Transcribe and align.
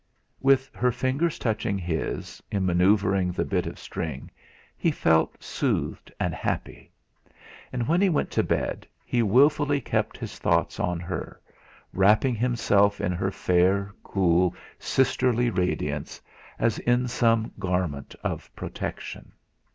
With 0.39 0.71
her 0.73 0.91
fingers 0.91 1.37
touching 1.37 1.77
his, 1.77 2.41
in 2.51 2.65
manoeuvring 2.65 3.31
the 3.33 3.45
bit 3.45 3.67
of 3.67 3.77
string, 3.77 4.31
he 4.75 4.89
felt 4.89 5.43
soothed 5.43 6.11
and 6.19 6.33
happy. 6.33 6.91
And 7.71 7.87
when 7.87 8.01
he 8.01 8.09
went 8.09 8.31
to 8.31 8.41
bed 8.41 8.87
he 9.05 9.21
wilfully 9.21 9.79
kept 9.79 10.17
his 10.17 10.39
thoughts 10.39 10.79
on 10.79 10.99
her, 11.01 11.39
wrapping 11.93 12.33
himself 12.33 12.99
in 12.99 13.11
her 13.11 13.29
fair, 13.29 13.93
cool 14.03 14.55
sisterly 14.79 15.51
radiance, 15.51 16.19
as 16.57 16.79
in 16.79 17.07
some 17.07 17.51
garment 17.59 18.15
of 18.23 18.49
protection. 18.55 19.31